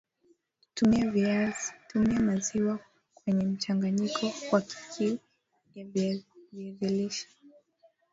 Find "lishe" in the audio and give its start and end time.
6.97-7.27